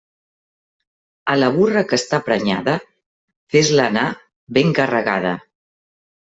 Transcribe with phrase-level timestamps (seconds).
[1.33, 2.75] A la burra que està prenyada,
[3.57, 4.09] fes-la anar
[4.59, 5.39] ben carregada.